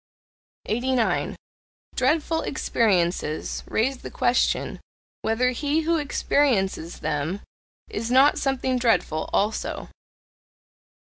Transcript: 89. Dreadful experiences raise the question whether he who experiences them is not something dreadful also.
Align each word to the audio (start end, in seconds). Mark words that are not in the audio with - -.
89. 0.65 1.35
Dreadful 1.93 2.41
experiences 2.41 3.61
raise 3.67 3.99
the 3.99 4.09
question 4.09 4.79
whether 5.21 5.51
he 5.51 5.81
who 5.81 5.97
experiences 5.97 7.01
them 7.01 7.41
is 7.87 8.09
not 8.09 8.39
something 8.39 8.79
dreadful 8.79 9.29
also. 9.31 9.89